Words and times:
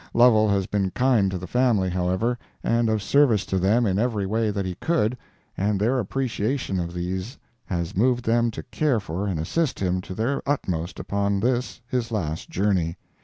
Lovell 0.15 0.49
has 0.49 0.65
been 0.65 0.89
kind 0.89 1.29
to 1.29 1.37
the 1.37 1.45
family, 1.45 1.87
however, 1.87 2.39
and 2.63 2.89
of 2.89 3.03
service 3.03 3.45
to 3.45 3.59
them 3.59 3.85
in 3.85 3.99
every 3.99 4.25
way 4.25 4.49
that 4.49 4.65
he 4.65 4.73
could, 4.73 5.15
and 5.55 5.79
their 5.79 5.99
appreciation 5.99 6.79
of 6.79 6.91
these 6.95 7.37
has 7.65 7.95
moved 7.95 8.25
them 8.25 8.49
to 8.49 8.63
care 8.63 8.99
for 8.99 9.27
and 9.27 9.39
assist 9.39 9.79
him 9.79 10.01
to 10.01 10.15
their 10.15 10.41
utmost 10.49 10.99
upon 10.99 11.39
this 11.39 11.81
his 11.87 12.09
last 12.11 12.49
journey. 12.49 12.97